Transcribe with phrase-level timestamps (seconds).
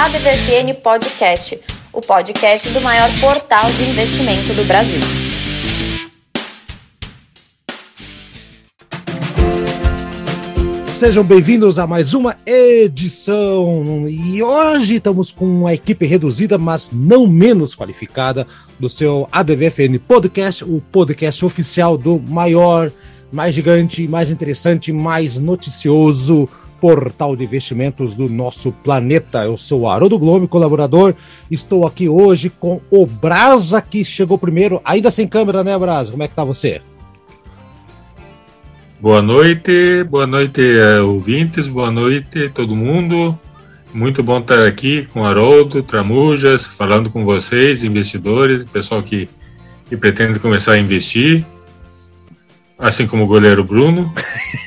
[0.00, 1.58] ADVFN Podcast,
[1.92, 5.00] o podcast do maior portal de investimento do Brasil.
[10.96, 14.08] Sejam bem-vindos a mais uma edição.
[14.08, 18.46] E hoje estamos com uma equipe reduzida, mas não menos qualificada,
[18.78, 22.92] do seu ADVFN Podcast, o podcast oficial do maior,
[23.32, 26.48] mais gigante, mais interessante, mais noticioso
[26.80, 29.44] portal de investimentos do nosso planeta.
[29.44, 31.14] Eu sou Haroldo Globo, colaborador.
[31.50, 36.10] Estou aqui hoje com o Brasa, que chegou primeiro, ainda sem câmera, né, Brasa?
[36.10, 36.80] Como é que tá você?
[39.00, 43.38] Boa noite, boa noite, uh, ouvintes, boa noite todo mundo.
[43.94, 49.28] Muito bom estar aqui com Haroldo, Tramujas, falando com vocês, investidores, pessoal que,
[49.88, 51.46] que pretende começar a investir.
[52.78, 54.12] Assim como o goleiro Bruno,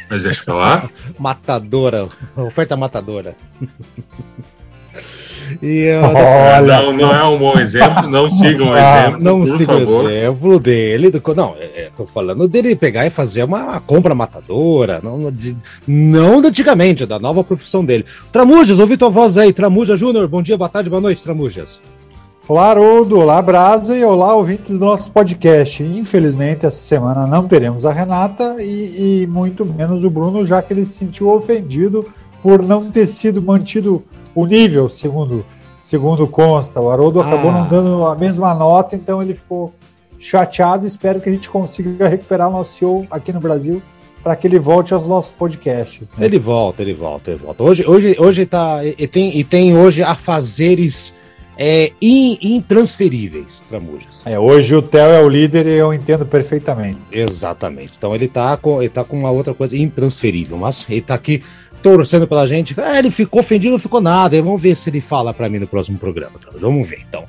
[0.09, 0.89] mas deixa eu falar.
[1.17, 3.35] matadora, oferta matadora.
[5.61, 9.23] E Olha, não, não é um bom exemplo, não sigam o ah, exemplo.
[9.23, 11.11] Não sigam o exemplo dele.
[11.35, 15.57] Não, é, é, tô falando dele pegar e fazer uma, uma compra matadora, não, de,
[15.87, 18.05] não antigamente, da nova profissão dele.
[18.31, 21.81] Tramujas, ouvi tua voz aí, Tramuja Júnior, bom dia, boa tarde, boa noite, Tramujas.
[22.47, 25.83] Olá, Haroldo, olá, Brasa e olá, ouvintes do nosso podcast.
[25.83, 30.73] Infelizmente, essa semana não teremos a Renata e, e muito menos o Bruno, já que
[30.73, 34.03] ele se sentiu ofendido por não ter sido mantido
[34.33, 35.45] o nível, segundo,
[35.81, 36.81] segundo consta.
[36.81, 37.27] O Haroldo ah.
[37.27, 39.71] acabou não dando a mesma nota, então ele ficou
[40.19, 40.87] chateado.
[40.87, 43.81] Espero que a gente consiga recuperar o nosso CEO aqui no Brasil
[44.23, 46.09] para que ele volte aos nossos podcasts.
[46.17, 46.25] Né?
[46.25, 47.63] Ele volta, ele volta, ele volta.
[47.63, 50.15] Hoje, hoje, hoje tá e tem e tem hoje a
[51.63, 54.23] é, intransferíveis, Tramujas.
[54.25, 56.97] É, hoje o Theo é o líder e eu entendo perfeitamente.
[57.11, 57.91] Exatamente.
[57.95, 61.43] Então ele tá com ele tá com uma outra coisa intransferível, mas ele tá aqui
[61.83, 62.73] torcendo pela gente.
[62.79, 64.41] Ah, ele ficou ofendido, não ficou nada.
[64.41, 66.39] Vamos ver se ele fala para mim no próximo programa.
[66.55, 67.25] Vamos ver, então.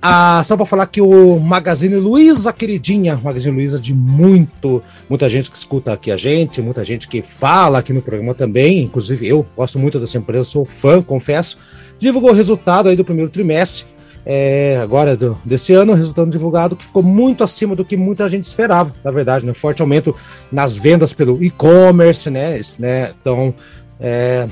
[0.00, 4.80] Ah, só para falar que o Magazine Luiza, queridinha, Magazine Luiza de muito,
[5.10, 8.84] muita gente que escuta aqui a gente, muita gente que fala aqui no programa também,
[8.84, 11.58] inclusive eu gosto muito dessa empresa, sou fã, confesso
[11.98, 13.86] divulgou o resultado aí do primeiro trimestre,
[14.24, 18.44] é, agora do, desse ano, resultado divulgado que ficou muito acima do que muita gente
[18.44, 19.54] esperava, na verdade, né?
[19.54, 20.14] Forte aumento
[20.52, 22.60] nas vendas pelo e-commerce, né?
[22.78, 23.12] né?
[23.20, 23.54] Então,
[23.98, 24.46] é,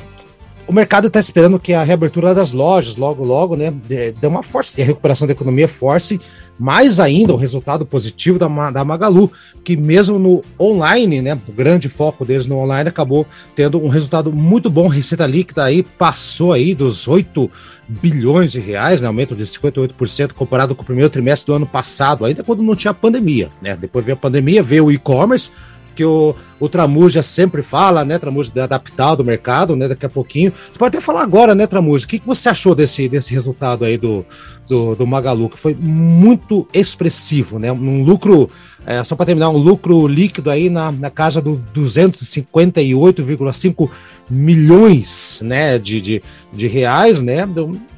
[0.66, 4.80] o mercado está esperando que a reabertura das lojas, logo, logo, né, dê uma força,
[4.80, 6.20] e a recuperação da economia force
[6.58, 9.30] mais ainda o resultado positivo da, da Magalu,
[9.62, 14.32] que mesmo no online, né, o grande foco deles no online, acabou tendo um resultado
[14.32, 14.88] muito bom.
[14.88, 17.50] Receita líquida aí passou aí dos 8
[17.86, 22.24] bilhões de reais, né, aumento de 58% comparado com o primeiro trimestre do ano passado,
[22.24, 23.76] ainda quando não tinha pandemia, né?
[23.76, 25.50] Depois veio a pandemia, veio o e-commerce,
[25.96, 30.10] que o, o Tramuja sempre fala, né, Tramuja, de adaptar do mercado, né, daqui a
[30.10, 30.52] pouquinho.
[30.70, 33.82] Você pode até falar agora, né, Tramuja, o que, que você achou desse, desse resultado
[33.84, 34.26] aí do,
[34.68, 38.50] do, do Magalu, que foi muito expressivo, né, um lucro,
[38.84, 43.90] é, só para terminar, um lucro líquido aí na, na casa do 258,5
[44.28, 46.22] milhões, né, de, de,
[46.52, 47.48] de reais, né,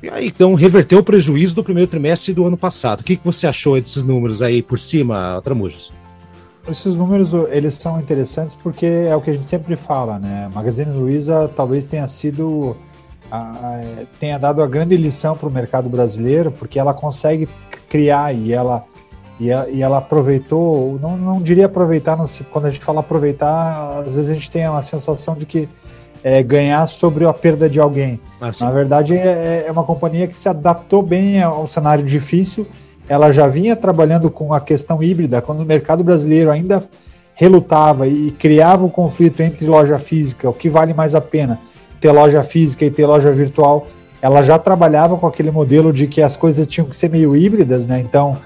[0.03, 3.01] e aí, então reverteu o prejuízo do primeiro trimestre do ano passado.
[3.01, 5.98] O que, que você achou desses números aí por cima, Tramujas?
[6.71, 10.49] Esses números eles são interessantes porque é o que a gente sempre fala, né?
[10.55, 12.77] Magazine Luiza talvez tenha sido
[13.31, 13.81] a,
[14.21, 17.49] tenha dado a grande lição para o mercado brasileiro porque ela consegue
[17.89, 18.85] criar e ela
[19.41, 23.99] e ela, e ela aproveitou, não, não diria aproveitar, não, quando a gente fala aproveitar,
[23.99, 25.69] às vezes a gente tem uma sensação de que
[26.25, 28.21] é, ganhar sobre a perda de alguém.
[28.41, 32.67] Ah, Na verdade, é, é uma companhia que se adaptou bem ao cenário difícil
[33.09, 36.85] ela já vinha trabalhando com a questão híbrida, quando o mercado brasileiro ainda
[37.35, 41.59] relutava e criava o um conflito entre loja física, o que vale mais a pena,
[42.01, 43.87] ter loja física e ter loja virtual,
[44.21, 47.87] ela já trabalhava com aquele modelo de que as coisas tinham que ser meio híbridas,
[47.87, 48.01] né?
[48.01, 48.37] Então,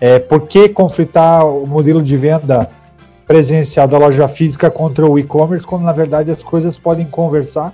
[0.00, 2.68] é, por que conflitar o modelo de venda
[3.26, 7.72] presencial da loja física contra o e-commerce, quando na verdade as coisas podem conversar?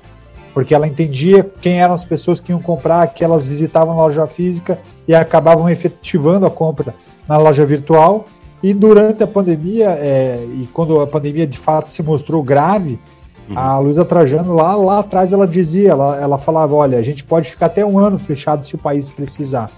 [0.52, 4.26] Porque ela entendia quem eram as pessoas que iam comprar, que elas visitavam a loja
[4.26, 6.94] física e acabavam efetivando a compra
[7.28, 8.26] na loja virtual.
[8.62, 12.98] E durante a pandemia, é, e quando a pandemia de fato se mostrou grave,
[13.48, 13.56] uhum.
[13.58, 17.48] a Luísa Trajano lá, lá atrás ela dizia, ela, ela falava, olha, a gente pode
[17.48, 19.70] ficar até um ano fechado se o país precisar.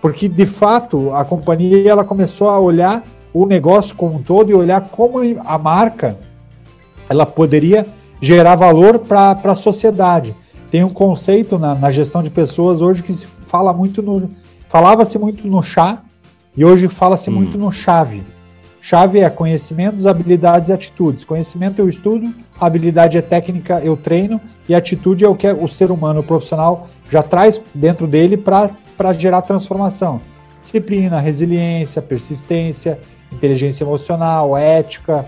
[0.00, 3.02] Porque de fato a companhia ela começou a olhar
[3.32, 6.16] o negócio como um todo e olhar como a marca
[7.08, 7.86] ela poderia
[8.20, 10.34] gerar valor para a sociedade.
[10.70, 14.30] Tem um conceito na, na, gestão de pessoas hoje que se fala muito no.
[14.68, 16.02] Falava-se muito no chá
[16.54, 17.34] e hoje fala-se hum.
[17.34, 18.22] muito no chave.
[18.80, 21.24] Chave é conhecimentos, habilidades e atitudes.
[21.24, 25.90] Conhecimento eu estudo, habilidade é técnica, eu treino, e atitude é o que o ser
[25.90, 30.20] humano, o profissional, já traz dentro dele para gerar transformação.
[30.60, 32.98] Disciplina, resiliência, persistência,
[33.32, 35.26] inteligência emocional, ética,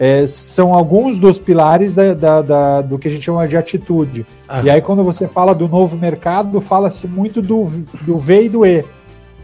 [0.00, 4.24] é, são alguns dos pilares da, da, da, do que a gente chama de atitude.
[4.48, 4.62] Ah.
[4.64, 7.64] E aí, quando você fala do novo mercado, fala-se muito do,
[8.00, 8.82] do V e do E,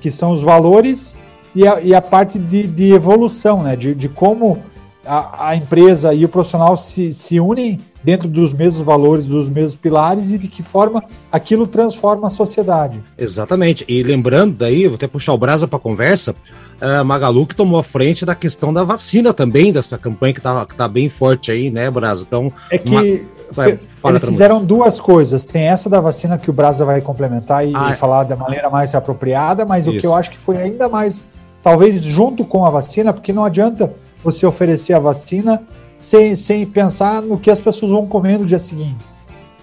[0.00, 1.14] que são os valores
[1.54, 3.76] e a, e a parte de, de evolução, né?
[3.76, 4.62] de, de como
[5.06, 9.74] a, a, empresa e o profissional se, se unem dentro dos mesmos valores, dos mesmos
[9.74, 13.00] pilares e de que forma aquilo transforma a sociedade.
[13.18, 13.84] Exatamente.
[13.88, 16.34] E lembrando daí, vou até puxar o brasa para a conversa,
[16.80, 20.64] uh, Magalu que tomou a frente da questão da vacina também, dessa campanha que está
[20.66, 22.24] que tá bem forte aí, né, Brasa?
[22.26, 23.02] Então, é que uma...
[23.50, 25.44] Vai, eles fizeram duas coisas.
[25.44, 28.68] Tem essa da vacina que o Brasa vai complementar e, ah, e falar da maneira
[28.68, 29.96] mais apropriada, mas isso.
[29.96, 31.22] o que eu acho que foi ainda mais,
[31.62, 33.92] talvez junto com a vacina, porque não adianta
[34.26, 35.62] você oferecer a vacina
[35.98, 38.96] sem, sem pensar no que as pessoas vão comer no dia seguinte.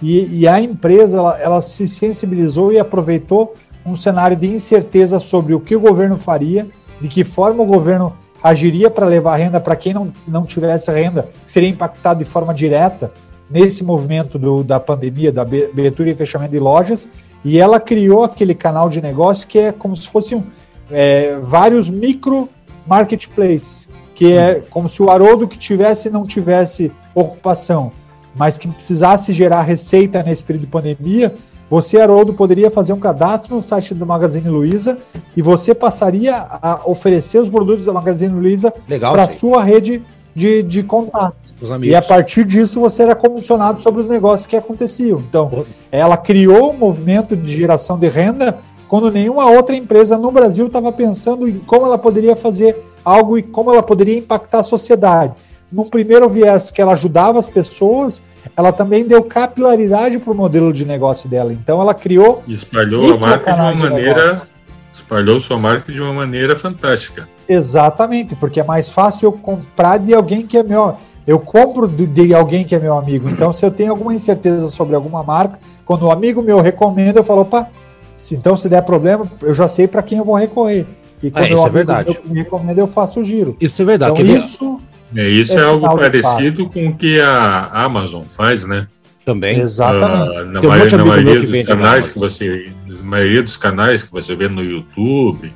[0.01, 3.53] E, e a empresa ela, ela se sensibilizou e aproveitou
[3.85, 6.67] um cenário de incerteza sobre o que o governo faria
[7.01, 11.29] de que forma o governo agiria para levar renda para quem não, não tivesse renda,
[11.45, 13.11] seria impactado de forma direta
[13.49, 17.07] nesse movimento do, da pandemia, da abertura e fechamento de lojas,
[17.43, 20.43] e ela criou aquele canal de negócio que é como se fossem
[20.91, 22.49] é, vários micro
[22.85, 23.89] marketplaces,
[24.23, 27.91] que é como se o Haroldo que tivesse não tivesse ocupação,
[28.33, 31.33] mas que precisasse gerar receita nesse período de pandemia,
[31.69, 34.97] você, Haroldo, poderia fazer um cadastro no site do Magazine Luiza
[35.35, 40.01] e você passaria a oferecer os produtos da Magazine Luiza para a sua rede
[40.33, 41.35] de, de contato.
[41.81, 45.19] E a partir disso você era comissionado sobre os negócios que aconteciam.
[45.19, 50.67] Então, ela criou um movimento de geração de renda quando nenhuma outra empresa no Brasil
[50.67, 55.33] estava pensando em como ela poderia fazer algo e como ela poderia impactar a sociedade.
[55.71, 58.21] Num primeiro viés que ela ajudava as pessoas
[58.55, 61.53] ela também deu capilaridade para o modelo de negócio dela.
[61.53, 62.43] Então ela criou.
[62.47, 64.25] Espalhou a marca de uma de maneira.
[64.25, 64.53] Negócio.
[64.91, 67.27] Espalhou sua marca de uma maneira fantástica.
[67.49, 70.95] Exatamente, porque é mais fácil eu comprar de alguém que é meu.
[71.25, 73.27] Eu compro de alguém que é meu amigo.
[73.27, 77.19] Então, se eu tenho alguma incerteza sobre alguma marca, quando o um amigo meu recomenda,
[77.19, 77.69] eu falo, opa,
[78.15, 80.85] se, então se der problema, eu já sei para quem eu vou recorrer.
[81.23, 82.19] E quando é, isso é verdade.
[82.25, 83.55] me recomenda, eu faço o giro.
[83.59, 84.21] Isso é verdade.
[84.21, 84.81] Então, isso
[85.15, 88.87] é, isso é algo parecido com o que a Amazon faz, né?
[89.23, 89.59] Também.
[89.59, 90.29] Exatamente.
[90.29, 94.11] Uh, na, Tem maioria, na maioria dos canais que você, na maioria dos canais que
[94.11, 95.53] você vê no YouTube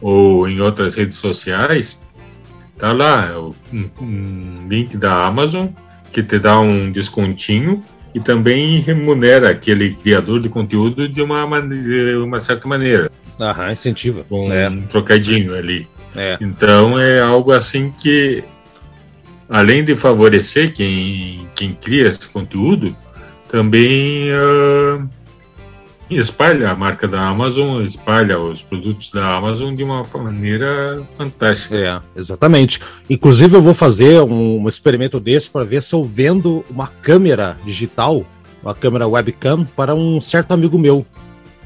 [0.00, 2.00] ou em outras redes sociais,
[2.78, 3.38] tá lá
[3.72, 5.66] um, um link da Amazon
[6.12, 7.82] que te dá um descontinho
[8.14, 13.10] e também remunera aquele criador de conteúdo de uma, de uma certa maneira.
[13.38, 14.24] Aham, incentiva.
[14.28, 14.68] Com é.
[14.68, 15.88] um trocadinho ali.
[16.14, 16.38] É.
[16.40, 18.44] Então é algo assim que
[19.48, 22.96] além de favorecer quem, quem cria esse conteúdo,
[23.48, 25.08] também uh,
[26.10, 31.76] espalha a marca da Amazon, espalha os produtos da Amazon de uma maneira fantástica.
[31.76, 32.80] É, exatamente.
[33.08, 37.56] Inclusive, eu vou fazer um, um experimento desse para ver se eu vendo uma câmera
[37.64, 38.24] digital,
[38.62, 41.06] uma câmera webcam, para um certo amigo meu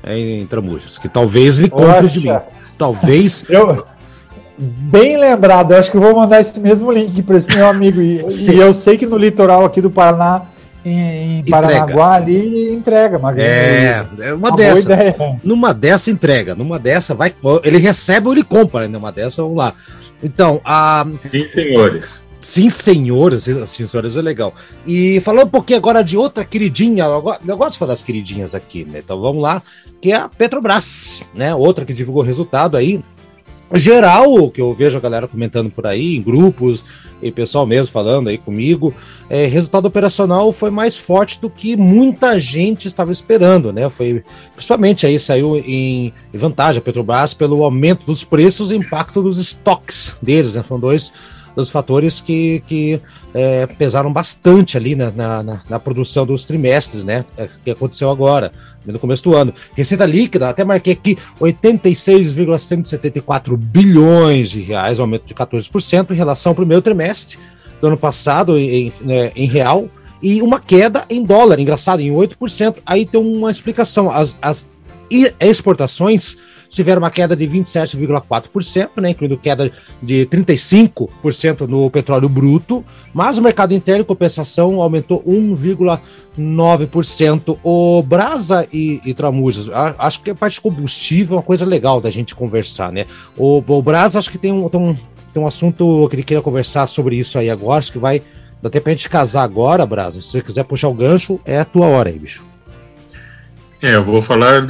[0.08, 2.36] em Tramujas, que talvez ele compre de mim.
[2.76, 3.44] Talvez.
[3.50, 3.84] eu,
[4.60, 8.00] Bem lembrado, eu acho que eu vou mandar esse mesmo link para esse meu amigo.
[8.02, 10.42] E, e, eu sei que no litoral aqui do Paraná,
[10.84, 13.20] em, em Paranaguá, ali entrega.
[13.20, 14.88] Mas é, é uma, uma dessa.
[15.44, 17.32] Numa dessa entrega, numa dessa vai.
[17.62, 18.88] Ele recebe ou ele compra, né?
[18.88, 19.74] Numa dessa, vamos lá.
[20.22, 21.06] Então, a.
[21.30, 22.20] Sim, senhores.
[22.40, 24.54] Sim, senhores, sim, senhores, é legal.
[24.86, 28.84] E falando um pouquinho agora de outra queridinha, eu gosto de falar das queridinhas aqui,
[28.84, 29.00] né?
[29.00, 29.60] Então vamos lá,
[30.00, 31.54] que é a Petrobras, né?
[31.54, 33.02] Outra que divulgou resultado aí,
[33.74, 36.84] geral, que eu vejo a galera comentando por aí, em grupos,
[37.20, 38.94] e pessoal mesmo falando aí comigo,
[39.28, 43.90] é, resultado operacional foi mais forte do que muita gente estava esperando, né?
[43.90, 44.22] Foi
[44.54, 50.14] principalmente aí saiu em vantagem a Petrobras pelo aumento dos preços e impacto dos estoques
[50.22, 50.62] deles, né?
[50.62, 51.12] Foram dois
[51.58, 53.00] dos fatores que, que
[53.34, 57.24] é, pesaram bastante ali na, na, na, produção dos trimestres, né?
[57.36, 58.52] É, que aconteceu agora,
[58.86, 59.52] no começo do ano.
[59.74, 66.54] Receita líquida, até marquei aqui 86,174 bilhões de reais, aumento de 14% em relação ao
[66.54, 67.36] primeiro trimestre
[67.80, 69.88] do ano passado, em, né, em real,
[70.22, 72.76] e uma queda em dólar, engraçado, em 8%.
[72.86, 74.08] Aí tem uma explicação.
[74.08, 74.64] As, as
[75.40, 76.36] exportações
[76.68, 79.72] tiveram uma queda de 27,4%, né, incluindo queda
[80.02, 87.58] de 35% no petróleo bruto, mas o mercado interno, em compensação, aumentou 1,9%.
[87.62, 92.00] O Brasa e, e Tramujas, acho que a parte de combustível é uma coisa legal
[92.00, 93.06] da gente conversar, né?
[93.36, 94.96] O, o Brasa, acho que tem um, tem, um,
[95.32, 98.22] tem um assunto que ele queria conversar sobre isso aí agora, acho que vai.
[98.60, 100.20] Dá até pra gente casar agora, Brasa.
[100.20, 102.47] Se você quiser puxar o gancho, é a tua hora aí, bicho.
[103.80, 104.66] É, eu vou falar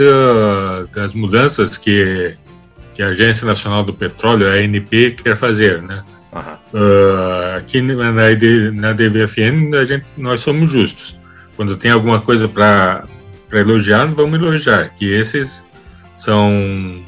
[0.93, 2.35] das mudanças que,
[2.95, 6.05] que a Agência Nacional do Petróleo, a ANP, quer fazer, né?
[6.31, 6.81] Uhum.
[6.81, 11.19] Uh, aqui na, na DBFN a gente, nós somos justos.
[11.57, 13.07] Quando tem alguma coisa para
[13.51, 15.65] elogiar, vamos elogiar, que esses
[16.15, 17.03] são,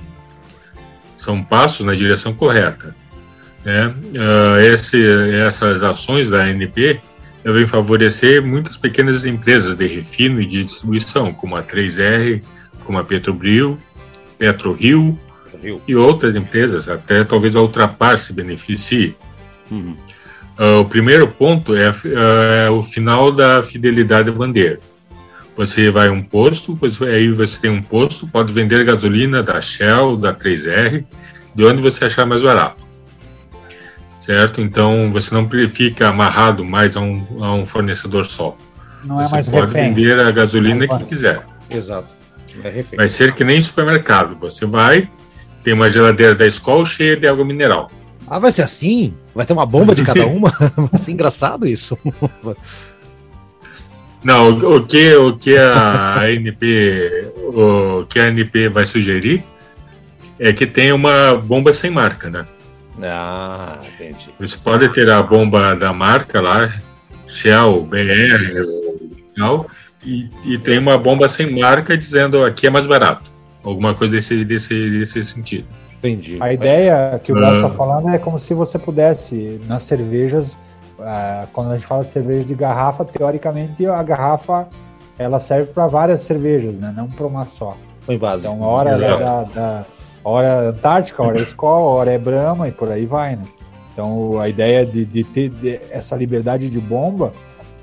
[1.17, 2.97] são passos na direção correta.
[3.63, 3.89] Né?
[3.89, 5.05] Uh, esse,
[5.47, 6.99] essas ações da ANP
[7.45, 12.43] devem favorecer muitas pequenas empresas de refino e de distribuição, como a 3R,
[12.85, 13.79] como a Petrobril,
[14.39, 15.19] PetroRio
[15.87, 19.15] e outras empresas, até talvez a Ultrapar se beneficie.
[19.71, 19.97] Uhum.
[20.59, 24.79] Uh, o primeiro ponto é, uh, o final da fidelidade bandeira.
[25.57, 30.17] Você vai a um posto, aí você tem um posto, pode vender gasolina da Shell,
[30.17, 31.05] da 3R,
[31.55, 32.90] de onde você achar mais barato
[34.31, 34.61] certo?
[34.61, 38.57] Então você não fica amarrado mais a um, a um fornecedor só.
[39.05, 39.93] Não você é mais pode refém.
[39.93, 41.45] vender a gasolina que quiser.
[41.69, 42.09] Exato.
[42.63, 44.37] É vai ser que nem supermercado.
[44.39, 45.11] Você vai,
[45.65, 47.91] tem uma geladeira da escola cheia de água mineral.
[48.29, 49.13] Ah, vai ser assim?
[49.35, 50.51] Vai ter uma bomba de cada uma?
[50.79, 51.99] vai ser engraçado isso.
[54.23, 59.43] Não, o, o, que, o que a ANP, o que a ANP vai sugerir
[60.39, 62.47] é que tenha uma bomba sem marca, né?
[63.03, 64.29] Ah, entendi.
[64.39, 66.73] Você pode ter a bomba da marca lá,
[67.27, 68.65] Shell, BR,
[69.37, 69.67] tal,
[70.05, 73.31] e, e tem uma bomba sem marca dizendo aqui é mais barato.
[73.63, 75.67] Alguma coisa desse, desse, desse sentido.
[75.99, 76.39] Entendi.
[76.41, 77.71] A ideia que o Brás está ah.
[77.71, 80.55] falando é como se você pudesse, nas cervejas,
[80.99, 84.67] uh, quando a gente fala de cerveja de garrafa, teoricamente a garrafa
[85.19, 86.93] ela serve para várias cervejas, né?
[86.97, 87.77] não para uma só.
[88.01, 88.47] Foi base.
[88.47, 89.85] Então, a hora da, da
[90.25, 93.43] hora é Antártica, hora é Skol, hora é Brahma e por aí vai, né?
[93.93, 97.33] Então a ideia de, de ter de, essa liberdade de bomba,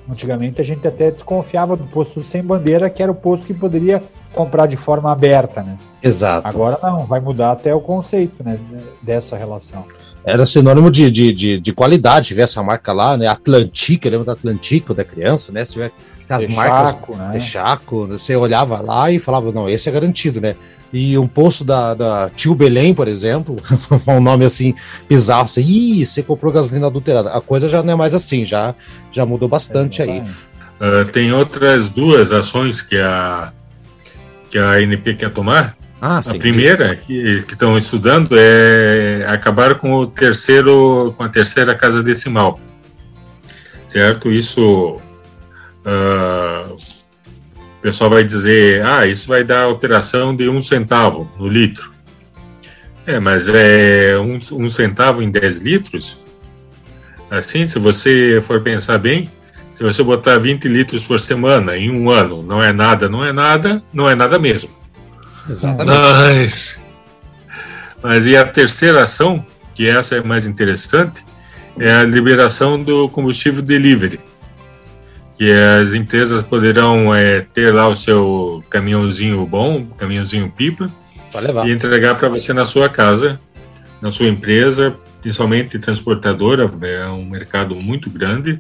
[0.10, 4.02] antigamente a gente até desconfiava do posto sem bandeira, que era o posto que poderia
[4.34, 5.78] comprar de forma aberta, né?
[6.02, 6.48] Exato.
[6.48, 8.58] Agora não, vai mudar até o conceito né,
[9.02, 9.86] dessa relação.
[10.24, 13.28] Era sinônimo de, de, de, de qualidade, ver essa marca lá, né?
[13.28, 15.66] Atlantica, lembra da Atlantica, da criança, né?
[15.66, 15.92] Se tiver
[16.34, 17.30] as Texaco, marcas né?
[17.32, 20.56] Texaco, você olhava lá e falava, não, esse é garantido, né?
[20.92, 23.56] E um posto da, da Tio Belém, por exemplo,
[24.08, 24.74] um nome assim
[25.08, 27.32] bizarro, assim, Ih, você comprou gasolina adulterada.
[27.32, 28.74] A coisa já não é mais assim, já,
[29.12, 30.20] já mudou bastante é, aí.
[30.20, 33.52] Uh, tem outras duas ações que a,
[34.50, 35.76] que a ANP quer tomar.
[36.00, 41.74] Ah, sim, a primeira que estão estudando é acabar com o terceiro, com a terceira
[41.74, 42.60] casa decimal,
[43.88, 44.32] certo?
[44.32, 45.02] Isso
[45.88, 51.94] uh, o pessoal vai dizer, ah, isso vai dar alteração de um centavo no litro.
[53.06, 56.20] É, mas é um, um centavo em 10 litros?
[57.32, 59.30] Assim, se você for pensar bem,
[59.74, 63.32] se você botar 20 litros por semana em um ano, não é nada, não é
[63.32, 64.70] nada, não é nada mesmo.
[65.50, 65.88] Exatamente.
[65.88, 66.80] Mas,
[68.02, 71.24] mas e a terceira ação, que essa é mais interessante,
[71.80, 74.20] é a liberação do combustível delivery
[75.38, 80.90] que as empresas poderão é, ter lá o seu caminhãozinho bom, caminhãozinho pipa,
[81.66, 83.40] e entregar para você na sua casa,
[84.02, 88.60] na sua empresa, principalmente transportadora, é um mercado muito grande.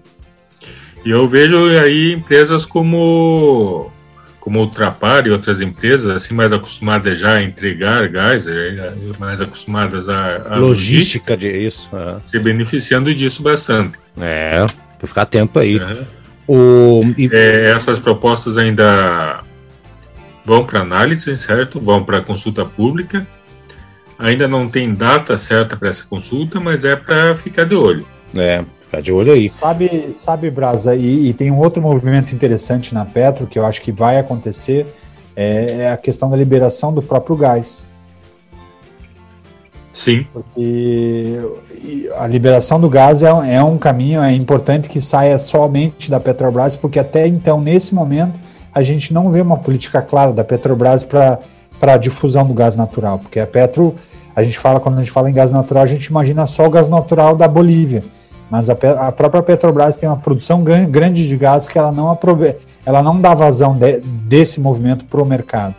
[1.03, 3.91] E eu vejo aí empresas como
[4.39, 10.07] como Ultrapar e outras empresas, assim, mais acostumadas já a entregar gás, é, mais acostumadas
[10.07, 12.15] a, a logística, logística de isso, é.
[12.25, 13.97] se beneficiando disso bastante.
[14.17, 14.65] É,
[14.97, 15.77] para ficar atento aí.
[15.77, 16.16] É.
[16.47, 17.29] O, e...
[17.31, 19.43] é, essas propostas ainda
[20.45, 21.79] vão para análise, certo?
[21.79, 23.27] Vão para consulta pública.
[24.17, 28.05] Ainda não tem data certa para essa consulta, mas é para ficar de olho.
[28.33, 29.49] É, Ficar de olho aí.
[29.49, 33.81] Sabe, sabe Brasa, e, e, tem um outro movimento interessante na Petro que eu acho
[33.81, 34.87] que vai acontecer,
[35.35, 37.85] é, é a questão da liberação do próprio gás.
[39.97, 40.27] Sim.
[40.31, 41.41] Porque
[42.19, 46.75] a liberação do gás é, é um caminho, é importante que saia somente da Petrobras,
[46.75, 48.39] porque até então, nesse momento,
[48.71, 51.39] a gente não vê uma política clara da Petrobras para
[51.81, 53.95] a difusão do gás natural, porque a Petro,
[54.35, 56.69] a gente fala, quando a gente fala em gás natural, a gente imagina só o
[56.69, 58.03] gás natural da Bolívia,
[58.51, 62.55] mas a, a própria Petrobras tem uma produção grande de gás que ela não aprove
[62.85, 65.73] ela não dá vazão de, desse movimento para o mercado.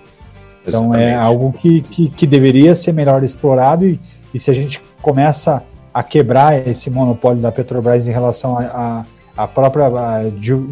[0.69, 1.13] Então é Exatamente.
[1.13, 3.99] é algo que, que, que, deveria ser melhor explorado e,
[4.33, 9.05] e, se a gente começa a quebrar esse monopólio da Petrobras em relação à
[9.37, 10.23] a, a, própria a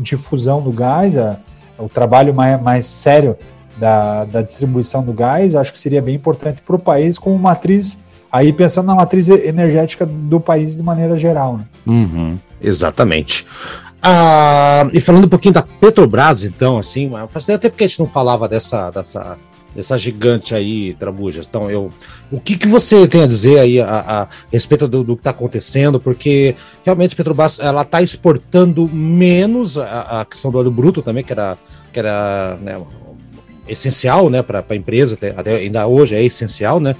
[0.01, 1.37] difusão do gás, a,
[1.79, 3.37] o trabalho mais, mais sério
[3.77, 7.99] da, da distribuição do gás, acho que seria bem importante para o país como matriz,
[8.31, 11.59] aí pensando na matriz energética do país de maneira geral.
[11.59, 11.65] Né?
[11.87, 13.47] Uhum, exatamente.
[14.03, 18.07] Ah, e falando um pouquinho da Petrobras, então, assim, fazia tempo que a gente não
[18.07, 19.37] falava dessa, dessa,
[19.77, 21.47] dessa gigante aí, Trabujas.
[21.49, 21.91] Então, eu,
[22.33, 25.31] o que, que você tem a dizer aí a, a respeito do, do que está
[25.31, 26.01] acontecendo?
[26.01, 31.33] Porque realmente Petrobras ela está exportando menos a, a, questão do óleo bruto também, que
[31.33, 31.59] era,
[31.93, 32.83] que era né,
[33.69, 36.97] essencial né, para a empresa, até ainda hoje é essencial, né?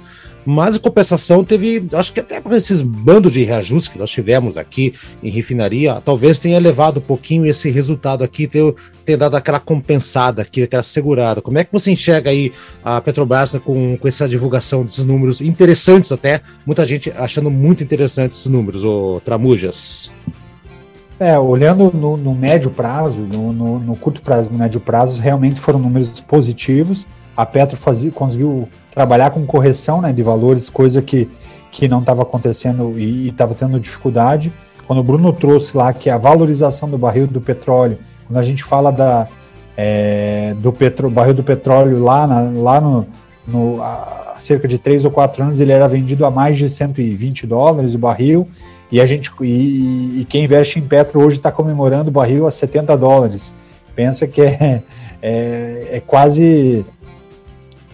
[0.49, 4.93] Mas em compensação teve, acho que até esses bandos de reajustes que nós tivemos aqui
[5.21, 8.73] em refinaria, talvez tenha levado um pouquinho esse resultado aqui, ter,
[9.03, 11.41] ter dado aquela compensada aqui, aquela segurada.
[11.41, 16.13] Como é que você enxerga aí a Petrobras com, com essa divulgação desses números interessantes
[16.13, 16.39] até?
[16.65, 20.09] Muita gente achando muito interessantes esses números, o Tramujas.
[21.19, 25.59] É, olhando no, no médio prazo, no, no, no, curto prazo, no médio prazo, realmente
[25.59, 27.05] foram números positivos.
[27.35, 31.29] A Petro fazia, conseguiu trabalhar com correção né, de valores, coisa que,
[31.69, 34.51] que não estava acontecendo e estava tendo dificuldade.
[34.87, 38.63] Quando o Bruno trouxe lá que a valorização do barril do petróleo, quando a gente
[38.63, 39.27] fala da,
[39.77, 43.05] é, do petro, barril do petróleo lá, na, lá no,
[43.47, 47.45] no há cerca de 3 ou 4 anos, ele era vendido a mais de 120
[47.45, 48.49] dólares o barril,
[48.91, 52.51] e a gente e, e quem investe em petro hoje está comemorando o barril a
[52.51, 53.53] 70 dólares.
[53.95, 54.81] Pensa que é,
[55.21, 56.83] é, é quase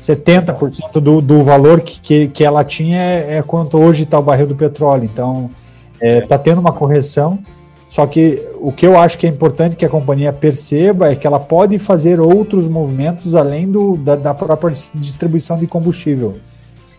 [0.03, 4.21] 70% do, do valor que, que, que ela tinha é, é quanto hoje está o
[4.21, 5.05] barril do petróleo.
[5.05, 5.49] Então,
[5.93, 7.39] está é, tá tendo uma correção.
[7.87, 11.25] Só que o que eu acho que é importante que a companhia perceba é que
[11.25, 16.35] ela pode fazer outros movimentos além do, da, da própria distribuição de combustível.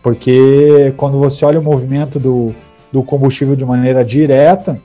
[0.01, 2.55] Porque quando você olha o movimento do,
[2.91, 4.79] do combustível de maneira direta,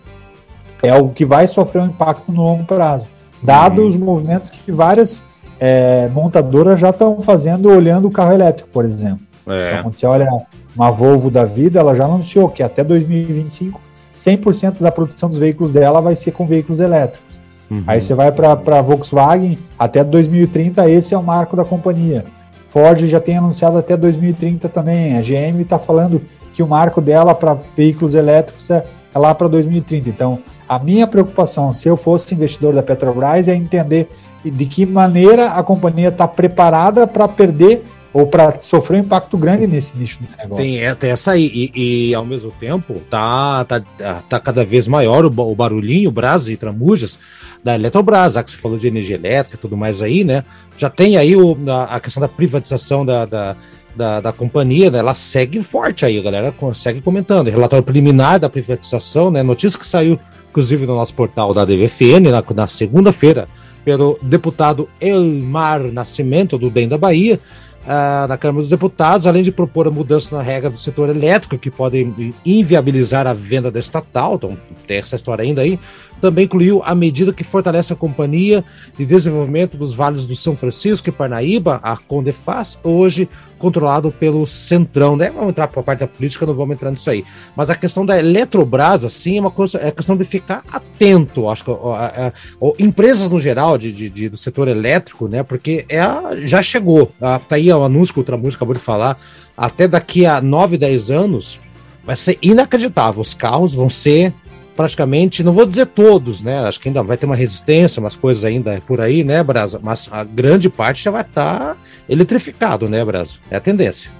[0.82, 3.06] é algo que vai sofrer um impacto no longo prazo.
[3.42, 3.88] Dados uhum.
[3.88, 5.22] os movimentos que várias
[5.60, 9.20] é, montadoras já estão fazendo olhando o carro elétrico, por exemplo.
[9.46, 9.72] É.
[9.72, 10.28] Então, quando você olha
[10.74, 13.78] uma Volvo da vida, ela já anunciou que até 2025,
[14.16, 17.38] 100% da produção dos veículos dela vai ser com veículos elétricos.
[17.70, 17.84] Uhum.
[17.86, 22.24] Aí você vai para a Volkswagen, até 2030, esse é o marco da companhia.
[22.70, 25.16] Ford já tem anunciado até 2030 também.
[25.16, 26.22] A GM está falando
[26.54, 30.08] que o marco dela para veículos elétricos é, é lá para 2030.
[30.08, 34.08] Então, a minha preocupação, se eu fosse investidor da Petrobras, é entender
[34.44, 39.66] de que maneira a companhia está preparada para perder ou para sofrer um impacto grande
[39.66, 40.56] nesse nicho do negócio.
[40.56, 43.80] Tem, é, tem essa aí, e, e, ao mesmo tempo tá, tá,
[44.28, 47.18] tá cada vez maior o, o barulhinho, Brás e Tramujas
[47.62, 50.44] da Eletrobras, já que você falou de energia elétrica e tudo mais aí, né?
[50.76, 53.56] Já tem aí o, a, a questão da privatização da, da,
[53.94, 54.98] da, da, companhia, né?
[54.98, 57.48] ela segue forte aí, a galera segue comentando.
[57.48, 59.42] Relatório preliminar da privatização, né?
[59.42, 63.46] Notícia que saiu, inclusive, no nosso portal da DVFN na, na segunda-feira
[63.84, 67.38] pelo deputado Elmar Nascimento, do DEM da Bahia,
[67.82, 71.58] uh, na Câmara dos Deputados, além de propor a mudança na regra do setor elétrico,
[71.58, 75.78] que podem inviabilizar a venda da estatal, então tem essa história ainda aí,
[76.20, 78.64] também incluiu a medida que fortalece a Companhia
[78.96, 83.28] de Desenvolvimento dos Vales do São Francisco e Parnaíba, a Condefaz, hoje
[83.58, 85.30] controlado pelo Centrão, né?
[85.30, 87.24] Vamos entrar para a parte da política, não vamos entrar nisso aí.
[87.54, 91.64] Mas a questão da Eletrobras, assim, é uma coisa, é questão de ficar atento, acho
[91.64, 95.42] que ó, ó, empresas no geral de, de, de, do setor elétrico, né?
[95.42, 98.80] Porque é a, já chegou, a, tá aí o anúncio que o Tramujo acabou de
[98.80, 99.18] falar,
[99.54, 101.60] até daqui a 9, 10 anos
[102.02, 104.32] vai ser inacreditável, os carros vão ser
[104.80, 106.66] praticamente, não vou dizer todos, né?
[106.66, 109.78] Acho que ainda vai ter uma resistência, umas coisas ainda por aí, né, Brasa?
[109.82, 111.76] Mas a grande parte já vai estar tá
[112.08, 113.40] eletrificado, né, Brasa?
[113.50, 114.10] É a tendência.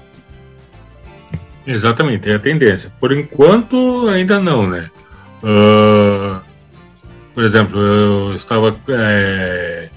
[1.67, 2.93] Exatamente, é a tendência.
[3.01, 4.91] Por enquanto, ainda não, né?
[5.43, 6.41] Uh,
[7.33, 9.89] por exemplo, eu estava é,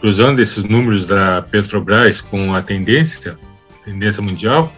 [0.00, 3.36] cruzando esses números da Petrobras com a tendência,
[3.84, 4.72] tendência mundial,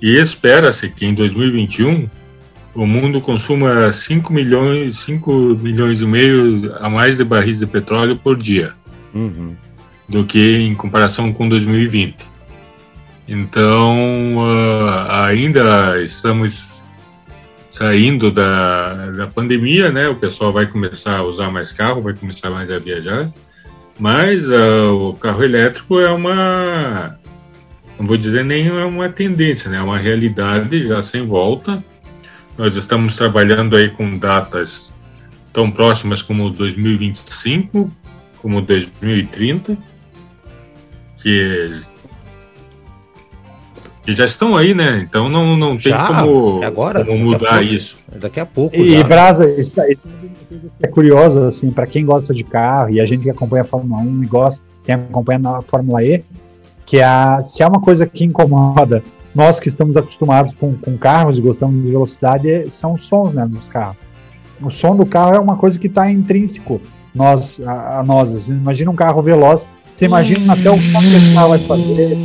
[0.00, 2.10] e espera-se que em 2021
[2.74, 8.16] o mundo consuma 5 milhões, 5 milhões e meio a mais de barris de petróleo
[8.16, 8.74] por dia
[9.14, 9.54] Uhum.
[10.08, 12.16] do que em comparação com 2020.
[13.28, 16.82] Então, ah, ainda estamos
[17.70, 20.08] saindo da, da pandemia, né?
[20.08, 23.30] O pessoal vai começar a usar mais carro, vai começar mais a viajar,
[23.98, 27.18] mas ah, o carro elétrico é uma,
[27.98, 29.76] não vou dizer nem é uma tendência, né?
[29.78, 31.82] É uma realidade já sem volta.
[32.56, 34.94] Nós estamos trabalhando aí com datas
[35.52, 37.90] tão próximas como 2025,
[38.40, 39.76] como 2030,
[41.22, 41.80] que,
[44.02, 44.98] que já estão aí, né?
[45.08, 46.06] Então não, não tem Já?
[46.06, 47.04] como, É agora?
[47.04, 47.74] como Daqui a mudar pouco?
[47.74, 47.96] isso.
[48.20, 48.76] Daqui a pouco.
[48.76, 49.04] E, já.
[49.04, 49.98] Brasa, isso, aí
[50.82, 54.02] é curiosa, assim, para quem gosta de carro e a gente que acompanha a Fórmula
[54.02, 56.22] 1 e gosta, quem acompanha na Fórmula E,
[56.84, 59.02] que a, se há uma coisa que incomoda
[59.34, 63.32] nós que estamos acostumados com, com carros e gostamos de velocidade, é- são os sons
[63.32, 63.96] né, dos carros.
[64.60, 66.80] O som do carro é uma coisa que está intrínseco
[67.14, 68.48] nós, a, a nós.
[68.48, 72.16] Imagina um carro veloz, você imagina até o som que esse carro vai fazer.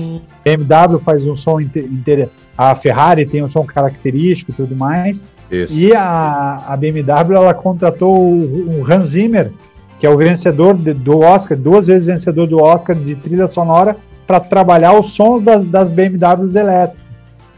[0.44, 2.30] BMW faz um som inteiro.
[2.58, 5.26] A Ferrari tem um som característico e tudo mais.
[5.52, 5.74] Isso.
[5.74, 9.52] E a, a BMW ela contratou o, o Hans Zimmer,
[10.00, 13.98] que é o vencedor de- do Oscar, duas vezes vencedor do Oscar de trilha sonora,
[14.28, 17.08] para trabalhar os sons das, das BMWs elétricas.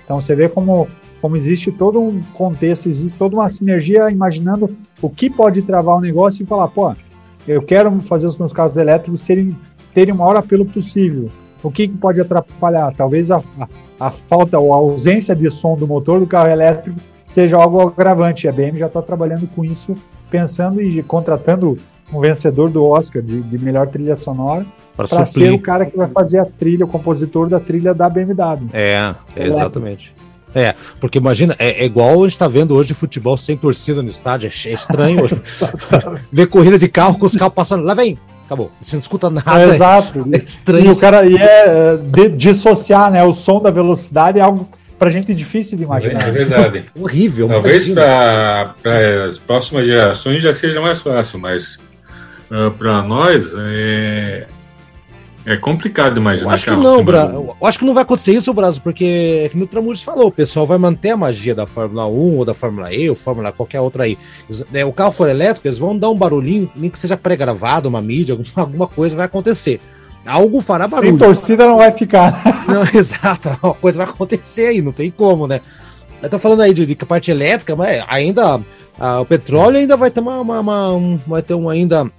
[0.05, 0.87] Então você vê como,
[1.19, 6.01] como existe todo um contexto, existe toda uma sinergia imaginando o que pode travar o
[6.01, 6.93] negócio e falar, pô,
[7.47, 9.57] eu quero fazer os meus carros elétricos serem,
[9.93, 11.29] terem o maior apelo possível.
[11.63, 12.93] O que, que pode atrapalhar?
[12.95, 13.67] Talvez a, a,
[13.99, 18.47] a falta ou a ausência de som do motor do carro elétrico seja algo agravante.
[18.47, 19.93] A BM já está trabalhando com isso,
[20.29, 21.77] pensando e contratando
[22.11, 24.65] um vencedor do Oscar de, de melhor trilha sonora
[24.97, 28.09] Para para ser o cara que vai fazer a trilha, o compositor da trilha da
[28.09, 28.67] BMW.
[28.73, 30.13] É, é, exatamente.
[30.55, 34.09] É, porque imagina, é, é igual a gente tá vendo hoje futebol sem torcida no
[34.09, 35.19] estádio, é, é estranho
[36.31, 39.61] ver corrida de carro com os carros passando, lá vem, acabou, você não escuta nada,
[39.61, 40.27] é, Exato.
[40.33, 40.91] é E estranho.
[40.91, 44.67] o cara e é de- dissociar, né, o som da velocidade é algo
[44.97, 46.31] pra gente difícil de É imaginar.
[46.31, 46.85] verdade.
[46.99, 48.73] horrível, Talvez para
[49.29, 51.79] as próximas gerações já seja mais fácil, mas
[52.77, 54.47] para nós é,
[55.45, 56.53] é complicado Eu imaginar.
[56.53, 57.29] acho que não, Bra...
[57.33, 60.31] eu acho que não vai acontecer isso, Brasil, porque é que no Tramujas falou, o
[60.31, 63.79] pessoal vai manter a magia da Fórmula 1 ou da Fórmula E ou Fórmula qualquer
[63.81, 64.17] outra aí.
[64.71, 68.01] Né, O carro for elétrico, eles vão dar um barulhinho, nem que seja pré-gravado, uma
[68.01, 69.79] mídia, alguma- alguma coisa vai acontecer.
[70.25, 71.09] Algo fará barulho.
[71.11, 72.43] Sem torcida não vai ficar.
[72.67, 75.59] Não, exato, uma coisa vai acontecer aí, não tem como, né?
[76.21, 78.59] Eu tô falando aí de, de parte elétrica, mas ainda
[78.99, 82.11] ah, o petróleo ainda vai ter uma, uma- uma- um, vai ter um ainda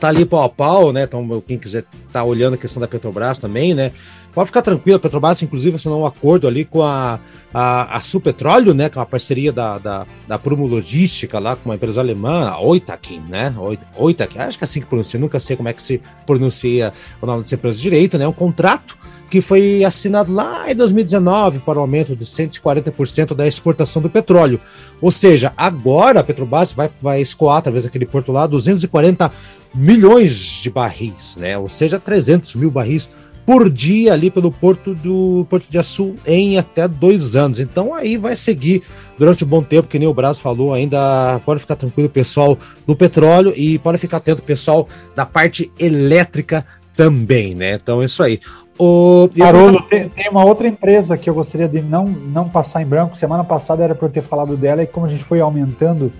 [0.00, 1.04] tá ali pau a pau, né?
[1.04, 3.92] Então, quem quiser tá olhando a questão da Petrobras também, né?
[4.34, 7.18] Pode ficar tranquilo, a Petrobras, inclusive, assinou um acordo ali com a,
[7.54, 8.90] a, a Supetróleo, né?
[8.90, 12.60] Que é uma parceria da, da, da Prumo Logística lá com uma empresa alemã, a
[12.60, 13.54] Oitakin, né?
[13.56, 16.92] Oit- Oitakin, acho que é assim que pronuncia, nunca sei como é que se pronuncia
[17.22, 18.28] o nome dessa empresa direito, né?
[18.28, 18.98] Um contrato
[19.30, 24.60] que foi assinado lá em 2019 para o aumento de 140% da exportação do petróleo.
[25.00, 29.32] Ou seja, agora a Petrobras vai, vai escoar, através daquele porto lá, 240
[29.76, 31.56] milhões de barris, né?
[31.58, 33.10] Ou seja, 300 mil barris
[33.46, 37.60] por dia ali pelo porto do Porto de Açu em até dois anos.
[37.60, 38.82] Então aí vai seguir
[39.16, 42.58] durante um bom tempo, que nem o Braço falou, ainda pode ficar tranquilo o pessoal
[42.84, 47.74] do petróleo e pode ficar atento pessoal da parte elétrica também, né?
[47.74, 48.40] Então é isso aí.
[48.78, 49.30] O...
[49.40, 53.16] Haroldo, tem, tem uma outra empresa que eu gostaria de não, não passar em branco.
[53.16, 56.12] Semana passada era para eu ter falado dela e como a gente foi aumentando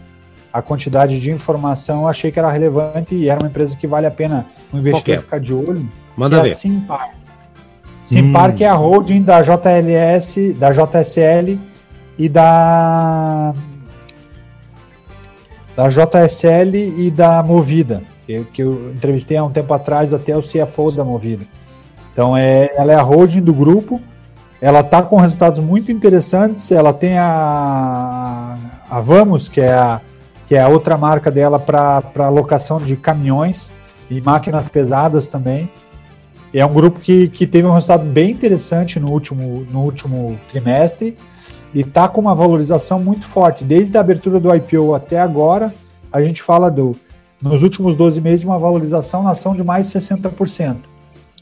[0.57, 4.07] a quantidade de informação, eu achei que era relevante e era uma empresa que vale
[4.07, 5.87] a pena o investidor ficar de olho.
[6.17, 6.53] Manda que é ver.
[6.53, 7.11] a Simpar.
[8.01, 8.55] Simpar Hum.
[8.55, 11.59] que é a holding da JLS, da JSL
[12.19, 13.53] e da
[15.77, 20.41] da JSL e da Movida, que, que eu entrevistei há um tempo atrás até o
[20.41, 21.45] CFO da Movida.
[22.15, 24.01] Então é, ela é a holding do grupo,
[24.59, 28.57] ela está com resultados muito interessantes, ela tem a,
[28.89, 30.01] a Vamos, que é a,
[30.47, 33.73] que é a outra marca dela para alocação de caminhões
[34.11, 35.69] e máquinas pesadas também.
[36.55, 41.17] É um grupo que, que teve um resultado bem interessante no último, no último trimestre
[41.75, 43.65] e está com uma valorização muito forte.
[43.65, 45.75] Desde a abertura do IPO até agora,
[46.13, 46.97] a gente fala do,
[47.43, 50.77] nos últimos 12 meses uma valorização na ação de mais de 60%.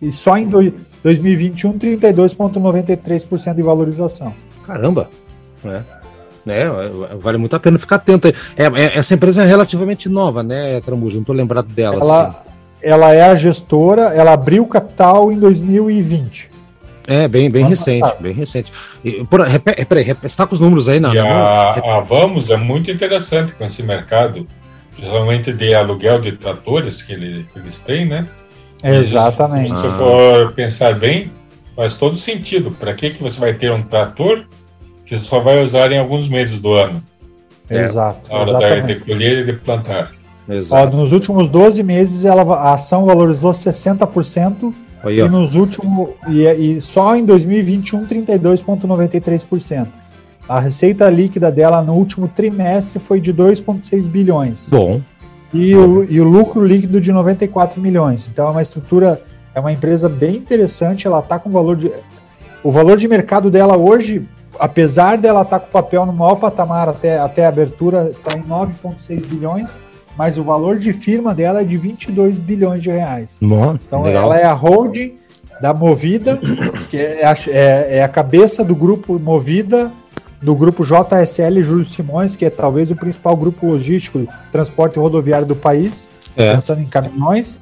[0.03, 4.35] E só em do, 2021, 32,93% de valorização.
[4.65, 5.09] Caramba!
[5.63, 5.85] né?
[6.47, 6.67] É,
[7.17, 8.29] vale muito a pena ficar atento.
[8.29, 8.33] É,
[8.65, 11.17] é- essa empresa é relativamente nova, né, Tramujo?
[11.17, 11.97] Não tô lembrado dela.
[11.97, 12.07] assim.
[12.07, 12.45] Ela,
[12.83, 16.51] ela é a gestora, ela abriu capital em 2020.
[17.07, 18.23] É, bem, bem recente, passado.
[18.23, 18.73] bem recente.
[19.05, 21.13] E, por, repare, peraí, você está com os números aí, não?
[21.15, 24.47] E a, a Vamos é muito interessante com esse mercado,
[24.95, 28.27] principalmente de aluguel de tratores que, ele, que eles têm, né?
[28.83, 29.71] Exatamente.
[29.71, 29.93] Se você ah.
[29.93, 31.31] for pensar bem,
[31.77, 32.71] faz todo sentido.
[32.71, 34.45] Para que, que você vai ter um trator
[35.05, 37.03] que só vai usar em alguns meses do ano?
[37.69, 38.29] Exato.
[38.29, 38.87] Na hora exatamente.
[38.87, 40.13] de colher e de plantar.
[40.71, 46.47] Ó, nos últimos 12 meses, ela, a ação valorizou 60% Aí, e nos últimos e,
[46.47, 49.89] e só em 2021 32,93%.
[50.49, 54.69] A receita líquida dela no último trimestre foi de 2,6 bilhões.
[54.71, 55.01] Bom.
[55.53, 58.29] E o, e o lucro líquido de 94 milhões.
[58.31, 59.23] Então é uma estrutura,
[59.55, 61.07] é uma empresa bem interessante.
[61.07, 61.91] Ela está com valor de.
[62.63, 64.27] O valor de mercado dela hoje,
[64.59, 68.37] apesar dela estar tá com o papel no maior patamar até, até a abertura, está
[68.39, 69.77] em 9,6 bilhões
[70.17, 73.37] mas o valor de firma dela é de 22 bilhões de reais.
[73.41, 74.25] Bom, então legal.
[74.25, 75.15] ela é a holding
[75.61, 76.39] da Movida,
[76.91, 79.91] que é a, é, é a cabeça do grupo Movida,
[80.41, 85.57] do grupo JSL Júlio Simões, que é talvez o principal grupo logístico, transporte rodoviário do
[85.57, 86.55] país, é.
[86.55, 87.61] pensando em caminhões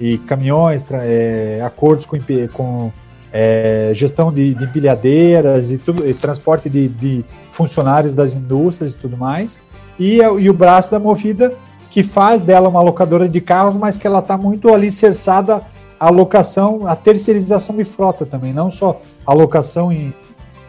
[0.00, 2.18] e caminhões, é, acordos com,
[2.52, 2.92] com
[3.36, 8.98] é, gestão de, de, empilhadeiras e, tudo, e transporte de, de, funcionários das indústrias e
[8.98, 9.60] tudo mais.
[9.98, 11.52] E, e o braço da Movida
[11.90, 15.62] que faz dela uma locadora de carros, mas que ela está muito alicerçada
[15.98, 20.12] à locação, à terceirização de frota também, não só a locação em,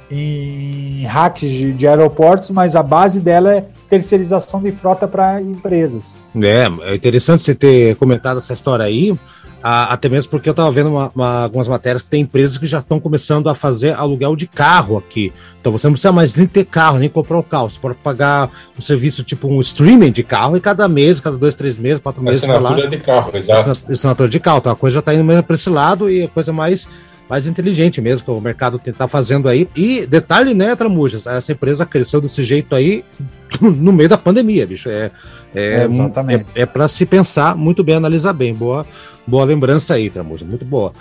[0.10, 6.18] em hacks de, de aeroportos, mas a base dela é terceirização de frota para empresas.
[6.40, 9.16] É, é interessante você ter comentado essa história aí,
[9.62, 12.80] até mesmo porque eu estava vendo uma, uma, algumas matérias que tem empresas que já
[12.80, 15.34] estão começando a fazer aluguel de carro aqui.
[15.60, 17.70] Então você não precisa mais nem ter carro, nem comprar o carro.
[17.70, 21.56] Você pode pagar um serviço tipo um streaming de carro e cada mês, cada dois,
[21.56, 22.44] três meses, quatro meses.
[22.44, 23.82] Assinatura lá, de carro, exato.
[23.90, 24.60] Assinatura de carro.
[24.60, 26.88] Então a coisa já está indo mesmo para esse lado e a coisa mais
[27.28, 29.68] mais inteligente mesmo que o mercado está fazendo aí.
[29.76, 33.04] E detalhe, né, Tramujas, essa empresa cresceu desse jeito aí
[33.60, 34.90] no meio da pandemia, bicho.
[34.90, 35.12] É,
[35.56, 35.88] é,
[36.34, 38.54] é, é para se pensar muito bem, analisar bem.
[38.54, 38.86] Boa,
[39.26, 40.94] boa lembrança aí, Tramujas, muito boa.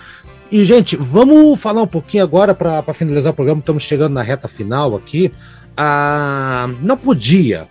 [0.50, 3.60] E, gente, vamos falar um pouquinho agora para finalizar o programa.
[3.60, 5.32] Estamos chegando na reta final aqui.
[5.76, 7.66] Ah, não podia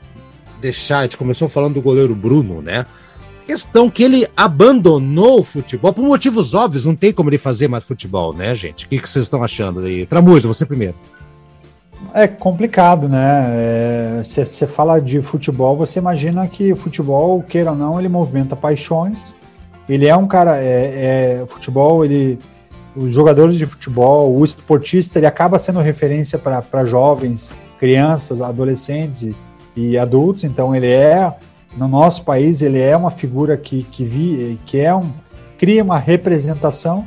[0.59, 2.85] deixar, a gente começou falando do goleiro Bruno, né?
[3.45, 7.83] Questão que ele abandonou o futebol por motivos óbvios, não tem como ele fazer mais
[7.83, 8.85] futebol, né, gente?
[8.85, 10.05] O que, que vocês estão achando aí?
[10.05, 10.95] Tramuja, você primeiro.
[12.13, 14.21] É complicado, né?
[14.23, 19.35] Você é, fala de futebol, você imagina que futebol, queira ou não, ele movimenta paixões.
[19.87, 22.39] Ele é um cara, é, é futebol, ele,
[22.95, 29.35] os jogadores de futebol, o esportista, ele acaba sendo referência para jovens, crianças, adolescentes e,
[29.75, 30.43] e adultos.
[30.43, 31.33] Então ele é
[31.77, 35.09] no nosso país ele é uma figura que, que, vi, que é um,
[35.57, 37.05] cria uma representação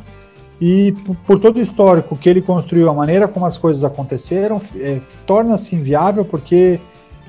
[0.61, 0.93] e
[1.27, 5.75] por, todo o histórico que ele construiu, a maneira como as coisas aconteceram, é, torna-se
[5.77, 6.81] inviável porque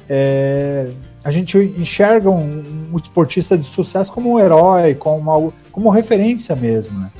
[0.09, 0.87] é,
[1.23, 6.55] a gente enxerga um, um, esportista de sucesso como um herói, como, uma, como referência
[6.55, 6.99] mesmo.
[6.99, 7.11] Né?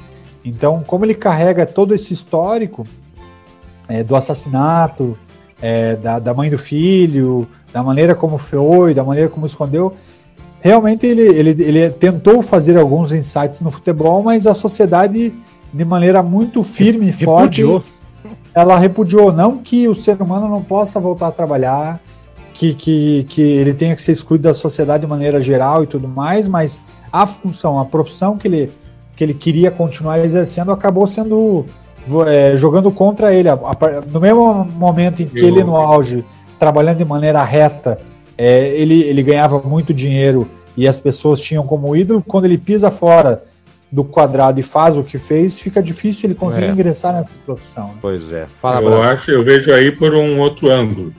[0.45, 2.87] Então, como ele carrega todo esse histórico
[3.87, 5.17] é, do assassinato,
[5.61, 9.93] é, da, da mãe do filho, da maneira como foi, da maneira como escondeu,
[10.61, 15.33] realmente ele, ele, ele tentou fazer alguns insights no futebol, mas a sociedade
[15.73, 17.63] de maneira muito firme e forte.
[18.53, 19.32] Ela repudiou.
[19.32, 22.01] Não que o ser humano não possa voltar a trabalhar,
[22.53, 26.08] que, que, que ele tenha que ser excluído da sociedade de maneira geral e tudo
[26.08, 28.71] mais, mas a função, a profissão que ele,
[29.15, 31.65] que ele queria continuar exercendo acabou sendo
[32.27, 33.49] é, jogando contra ele.
[34.12, 36.25] No mesmo momento em que ele, no auge,
[36.58, 37.99] trabalhando de maneira reta,
[38.38, 42.89] é, ele, ele ganhava muito dinheiro e as pessoas tinham como ídolo, quando ele pisa
[42.89, 43.43] fora
[43.91, 46.71] do quadrado e faz o que fez, fica difícil ele conseguir é.
[46.71, 47.88] ingressar nessa profissão.
[47.88, 47.93] Né?
[48.02, 48.45] Pois é.
[48.62, 51.13] Fala, eu acho, eu vejo aí por um outro ângulo.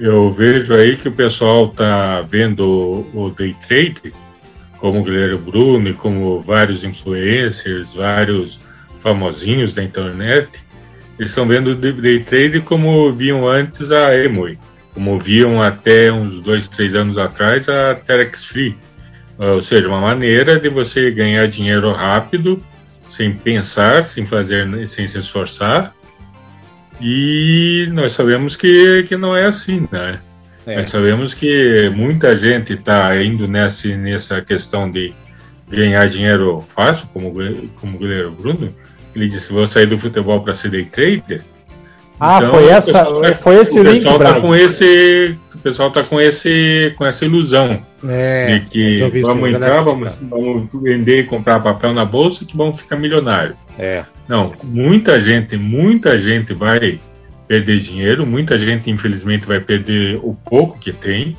[0.00, 4.12] Eu vejo aí que o pessoal está vendo o, o day trade,
[4.78, 8.60] como o Guilherme Bruno e como vários influencers, vários
[8.98, 10.48] famosinhos da internet,
[11.18, 14.58] eles estão vendo o day trade como viam antes a Emoi,
[14.92, 18.76] como viam até uns dois, três anos atrás a Terex Free
[19.50, 22.62] ou seja, uma maneira de você ganhar dinheiro rápido,
[23.08, 25.94] sem pensar, sem fazer, sem se esforçar.
[27.00, 30.20] E nós sabemos que, que não é assim, né?
[30.64, 30.76] É.
[30.76, 35.12] Nós sabemos que muita gente está indo nessa, nessa questão de
[35.68, 37.32] ganhar dinheiro fácil, como,
[37.80, 38.72] como o goleiro Bruno.
[39.14, 41.42] Ele disse: vou sair do futebol para ser day trader.
[42.18, 46.04] Ah, então, foi essa, tá, foi esse o link, tá com esse, O pessoal está
[46.04, 51.60] com esse, com essa ilusão é, de que vamos entrar, vamos, vamos vender e comprar
[51.60, 53.56] papel na bolsa que vamos ficar milionário.
[53.78, 54.04] É.
[54.28, 57.00] Não, muita gente, muita gente vai
[57.48, 61.36] perder dinheiro, muita gente infelizmente vai perder o pouco que tem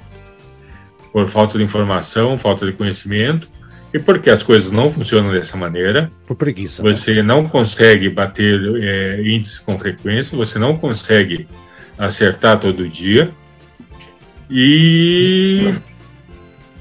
[1.13, 3.47] por falta de informação, falta de conhecimento
[3.93, 6.12] e porque as coisas não funcionam dessa maneira.
[6.25, 6.82] Por preguiça.
[6.82, 7.21] Você né?
[7.21, 11.47] não consegue bater é, índices com frequência, você não consegue
[11.97, 13.32] acertar todo dia.
[14.49, 15.73] E,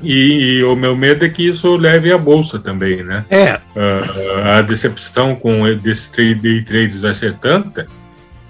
[0.02, 3.24] e, e, o meu medo é que isso leve à bolsa também, né?
[3.30, 3.54] É.
[3.54, 7.02] Uh, a decepção com esses day trades
[7.40, 7.86] tanta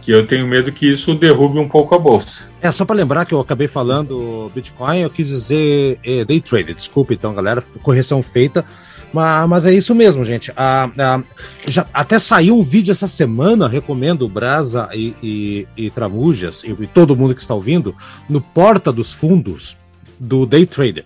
[0.02, 2.44] que eu tenho medo que isso derrube um pouco a bolsa.
[2.60, 6.74] É, só para lembrar que eu acabei falando Bitcoin, eu quis dizer é, day trade,
[6.74, 8.64] desculpe então, galera, correção feita.
[9.12, 10.52] Mas, mas é isso mesmo, gente.
[10.56, 11.22] Ah, ah,
[11.68, 16.86] já, até saiu um vídeo essa semana, recomendo Brasa e, e, e Tramujas e, e
[16.86, 17.94] todo mundo que está ouvindo,
[18.28, 19.78] no Porta dos Fundos
[20.18, 21.04] do Day Trader.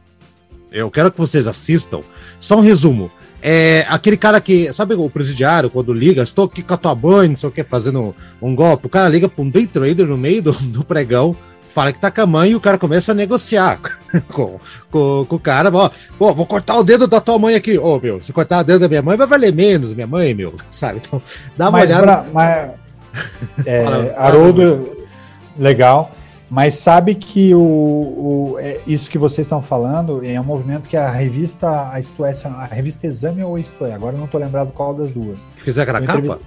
[0.70, 2.00] Eu quero que vocês assistam.
[2.40, 3.10] Só um resumo.
[3.42, 7.28] É aquele cara que, sabe o presidiário, quando liga, estou aqui com a tua mãe,
[7.28, 8.86] não sei o que, fazendo um golpe.
[8.86, 11.36] O cara liga para um day trader no meio do, do pregão,
[11.76, 13.78] fala que tá com a mãe e o cara começa a negociar
[14.32, 14.58] com,
[14.90, 15.70] com, com o cara.
[15.70, 17.76] Ó, pô, vou cortar o dedo da tua mãe aqui.
[17.76, 20.54] Ô, meu, se cortar o dedo da minha mãe vai valer menos, minha mãe, meu,
[20.70, 21.02] sabe?
[21.06, 21.20] Então,
[21.54, 22.02] dá uma mas olhada.
[22.02, 22.70] Pra, mas,
[23.66, 25.06] é, Haroldo,
[25.58, 26.10] legal.
[26.48, 30.96] Mas sabe que o, o é, isso que vocês estão falando é um movimento que
[30.96, 34.40] a revista, a Isto é, a revista Exame ou Isto é, agora eu não estou
[34.40, 35.44] lembrado qual das duas.
[35.58, 36.40] Fizeram aquela capa?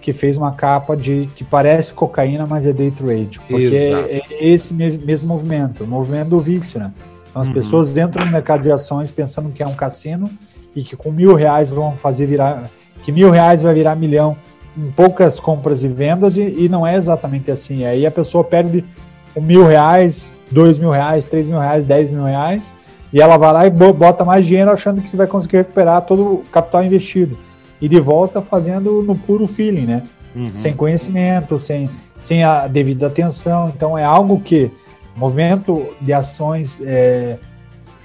[0.00, 3.40] Que fez uma capa de que parece cocaína, mas é day trade.
[3.40, 6.92] Porque é, é, esse mesmo movimento, o movimento do vício, né?
[7.30, 7.54] Então as uhum.
[7.54, 10.30] pessoas entram no mercado de ações pensando que é um cassino
[10.76, 12.70] e que com mil reais vão fazer virar.
[13.04, 14.36] que mil reais vai virar milhão
[14.76, 17.84] em poucas compras e vendas e, e, não é exatamente assim.
[17.84, 18.84] Aí a pessoa perde
[19.34, 22.72] um mil reais, dois mil reais, três mil reais, dez mil reais
[23.12, 26.42] e ela vai lá e bota mais dinheiro achando que vai conseguir recuperar todo o
[26.52, 27.38] capital investido.
[27.80, 30.02] E de volta fazendo no puro feeling, né?
[30.34, 30.50] Uhum.
[30.52, 33.72] Sem conhecimento, sem, sem a devida atenção.
[33.74, 34.70] Então é algo que
[35.16, 37.38] o movimento de ações é,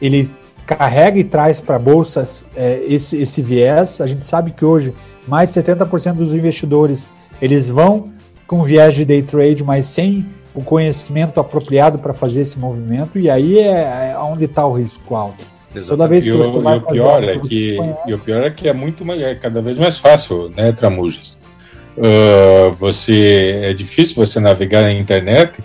[0.02, 0.32] ele
[0.66, 4.00] carrega e traz para a bolsa é, esse, esse viés.
[4.00, 4.94] A gente sabe que hoje
[5.28, 7.10] mais 70% dos investidores
[7.42, 8.12] eles vão
[8.48, 13.30] com viés de day trade, mas sem o conhecimento apropriado para fazer esse movimento, e
[13.30, 15.44] aí é, é onde está o risco alto.
[15.76, 15.88] Exatamente.
[15.88, 18.44] Toda vez que e você o, vai e o pior é que E o pior
[18.44, 21.42] é que é muito mais, é cada vez mais fácil, né, Tramujas?
[21.98, 25.60] Uh, você é difícil você navegar na internet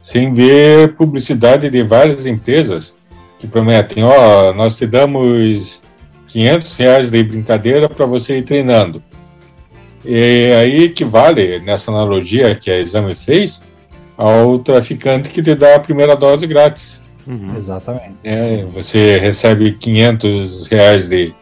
[0.00, 2.94] sem ver publicidade de várias empresas
[3.38, 5.80] que prometem, ó, oh, nós te damos
[6.36, 9.02] 500 reais de brincadeira para você ir treinando.
[10.04, 13.62] E aí equivale, nessa analogia que a Exame fez,
[14.18, 17.00] ao traficante que te dá a primeira dose grátis.
[17.26, 17.56] Uhum.
[17.56, 18.16] Exatamente.
[18.22, 21.34] É, você recebe 500 reais de,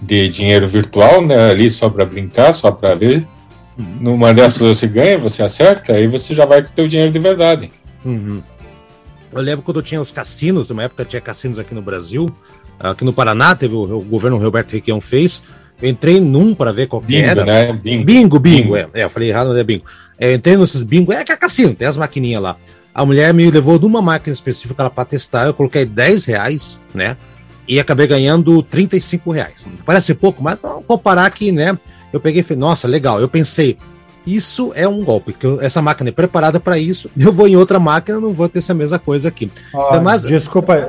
[0.00, 3.28] de dinheiro virtual, né, ali só para brincar, só para ver.
[3.78, 3.96] Uhum.
[4.00, 7.18] Numa dessas você ganha, você acerta, aí você já vai com o teu dinheiro de
[7.18, 7.70] verdade.
[8.02, 8.42] Uhum.
[9.30, 12.34] Eu lembro quando tinha os cassinos, numa época tinha cassinos aqui no Brasil,
[12.78, 15.42] Aqui no Paraná, teve o, o governo Roberto Requião fez.
[15.80, 17.44] Eu entrei num para ver qual bingo, era.
[17.44, 17.72] Né?
[17.72, 18.76] Bingo, bingo, bingo, bingo.
[18.76, 19.84] É, é, eu falei errado, mas é bingo.
[20.18, 22.56] É, entrei nesses bingo, é que é cassino, tem as maquininhas lá.
[22.94, 27.16] A mulher me levou de uma máquina específica para testar, eu coloquei 10 reais, né?
[27.66, 29.66] E acabei ganhando 35 reais.
[29.84, 31.76] Parece pouco, mas vamos comparar aqui, né?
[32.12, 33.20] Eu peguei e falei, nossa, legal.
[33.20, 33.76] Eu pensei,
[34.24, 37.10] isso é um golpe, que eu, essa máquina é preparada para isso.
[37.18, 39.50] Eu vou em outra máquina, não vou ter essa mesma coisa aqui.
[39.72, 40.88] Oh, mas, desculpa,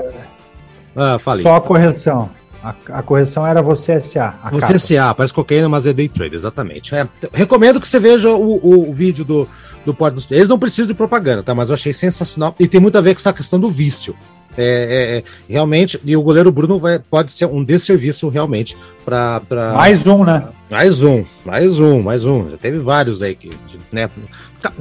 [0.96, 2.30] ah, Só a correção.
[2.64, 4.34] A, a, correção era você SA.
[4.52, 4.80] Você.
[4.80, 6.96] SA, parece cocaína, mas é day trade, exatamente.
[6.96, 9.48] É, recomendo que você veja o, o, o vídeo do,
[9.86, 11.54] do Porto dos Eles não precisam de propaganda, tá?
[11.54, 12.56] Mas eu achei sensacional.
[12.60, 14.16] E tem muito a ver com essa questão do vício.
[14.58, 19.42] É, é, é realmente, e o goleiro Bruno vai, pode ser um desserviço realmente para.
[19.42, 19.74] Pra...
[19.74, 20.48] Mais um, né?
[20.72, 22.50] Mais um, mais um, mais um.
[22.50, 23.52] Já teve vários aí que.
[23.92, 24.10] Né?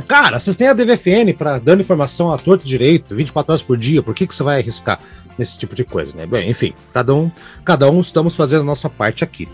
[0.09, 4.03] Cara, vocês têm a DVFN para dando informação a torto direito, 24 horas por dia,
[4.03, 4.99] por que, que você vai arriscar?
[5.39, 6.27] Nesse tipo de coisa, né?
[6.27, 7.31] Bem, enfim, cada um,
[7.65, 9.49] cada um estamos fazendo a nossa parte aqui.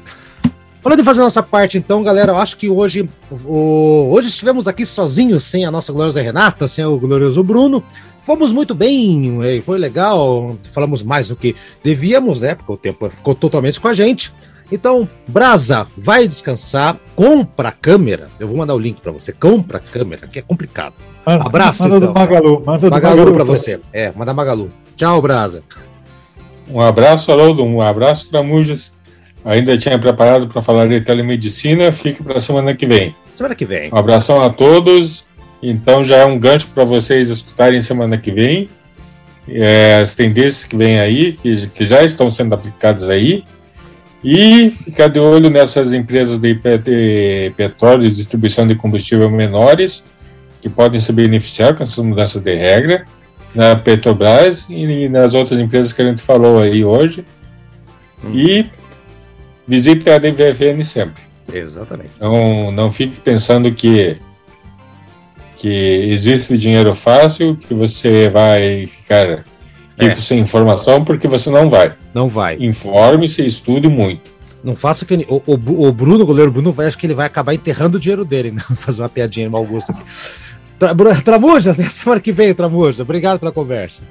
[0.81, 4.67] Falando em fazer a nossa parte, então, galera, eu acho que hoje, o, hoje estivemos
[4.67, 7.85] aqui sozinhos, sem a nossa gloriosa Renata, sem o glorioso Bruno.
[8.23, 12.55] Fomos muito bem, foi legal, falamos mais do que devíamos, né?
[12.55, 14.33] Porque o tempo ficou totalmente com a gente.
[14.71, 18.29] Então, Brasa, vai descansar, compra a câmera.
[18.39, 19.33] Eu vou mandar o link para você.
[19.33, 20.95] Compra a câmera, que é complicado.
[21.27, 22.13] Abraço, manda então.
[22.13, 23.81] Do Magalu, manda Magalu, Magalu para você.
[23.93, 24.71] É, manda Magalu.
[24.97, 25.63] Tchau, Brasa.
[26.69, 27.65] Um abraço, Haroldo.
[27.65, 28.93] Um abraço, Tramujas.
[29.45, 31.91] Ainda tinha preparado para falar de telemedicina.
[31.91, 33.15] Fique para a semana que vem.
[33.35, 33.91] Semana que vem.
[33.93, 35.25] Um abração a todos
[35.63, 38.69] Então já é um gancho para vocês escutarem semana que vem
[39.49, 43.45] é, as tendências que vêm aí, que, que já estão sendo aplicadas aí,
[44.23, 50.05] e ficar de olho nessas empresas de, de petróleo e distribuição de combustível menores,
[50.61, 53.05] que podem se beneficiar com essas mudanças de regra,
[53.55, 57.25] na Petrobras e nas outras empresas que a gente falou aí hoje.
[58.25, 58.33] Hum.
[58.35, 58.67] E
[59.67, 61.23] visite a DVFN sempre.
[61.53, 62.11] Exatamente.
[62.21, 64.19] Não, não fique pensando que
[65.61, 69.45] que existe dinheiro fácil, que você vai ficar
[70.01, 70.21] rico é.
[70.21, 71.93] sem informação, porque você não vai.
[72.15, 72.57] Não vai.
[72.61, 74.31] Informe-se, estude muito.
[74.63, 75.27] Não faça que.
[75.29, 78.01] O, o, o, Bruno, o goleiro Bruno, vai, acho que ele vai acabar enterrando o
[78.01, 78.63] dinheiro dele, né?
[78.77, 80.03] Fazer uma piadinha de mau gosto aqui.
[80.79, 83.03] Tra, Tramuja, até semana que vem, Tramuja.
[83.03, 84.03] Obrigado pela conversa.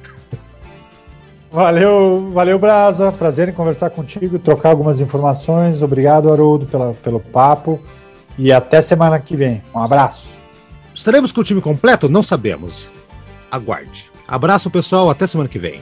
[1.51, 3.11] Valeu, valeu, Brasa.
[3.11, 5.81] Prazer em conversar contigo, trocar algumas informações.
[5.81, 7.79] Obrigado, Haroldo, pela, pelo papo.
[8.37, 9.61] E até semana que vem.
[9.73, 10.39] Um abraço.
[10.93, 12.07] Estaremos com o time completo?
[12.07, 12.89] Não sabemos.
[13.51, 14.09] Aguarde.
[14.30, 15.09] Abraço, pessoal.
[15.09, 15.82] Até semana que vem.